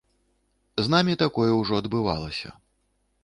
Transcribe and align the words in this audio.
З 0.85 0.91
намі 0.93 1.13
такое 1.23 1.51
ўжо 1.59 1.73
адбывалася. 1.83 2.49